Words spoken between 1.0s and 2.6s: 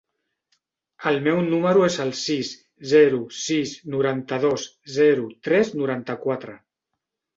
El meu número es el sis,